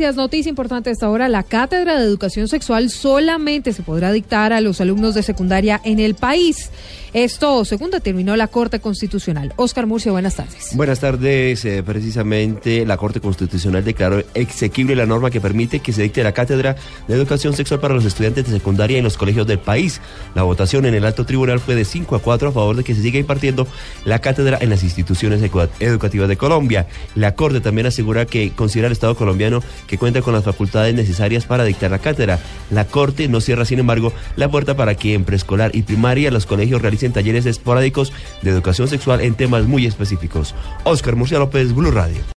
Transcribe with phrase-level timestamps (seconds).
[0.00, 1.28] Noticia importante a esta hora.
[1.28, 6.00] La cátedra de educación sexual solamente se podrá dictar a los alumnos de secundaria en
[6.00, 6.70] el país.
[7.12, 9.52] Esto, según determinó la Corte Constitucional.
[9.56, 10.70] Oscar Murcia, buenas tardes.
[10.74, 11.64] Buenas tardes.
[11.64, 16.32] Eh, precisamente la Corte Constitucional declaró exequible la norma que permite que se dicte la
[16.32, 16.76] cátedra
[17.08, 20.00] de educación sexual para los estudiantes de secundaria en los colegios del país.
[20.36, 22.94] La votación en el alto tribunal fue de 5 a 4 a favor de que
[22.94, 23.66] se siga impartiendo
[24.04, 25.42] la cátedra en las instituciones
[25.80, 26.86] educativas de Colombia.
[27.16, 31.46] La Corte también asegura que considera el Estado colombiano que cuenta con las facultades necesarias
[31.46, 32.38] para dictar la cátedra.
[32.70, 36.46] La Corte no cierra, sin embargo, la puerta para que en preescolar y primaria los
[36.46, 40.54] colegios realicen talleres esporádicos de educación sexual en temas muy específicos.
[40.84, 42.20] Oscar Murcia López, Blue Radio.